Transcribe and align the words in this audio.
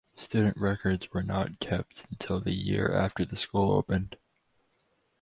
Student 0.15 0.57
records 0.57 1.11
were 1.13 1.21
not 1.21 1.59
kept 1.59 2.07
until 2.09 2.39
the 2.41 2.53
year 2.55 2.91
after 2.91 3.23
the 3.23 3.35
school 3.35 3.71
opened. 3.73 4.17